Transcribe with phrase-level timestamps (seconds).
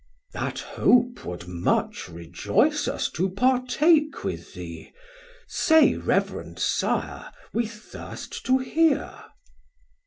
[0.33, 4.93] Chor: That hope would much rejoyce us to partake With thee;
[5.47, 9.25] say reverend Sire, we thirst to hear.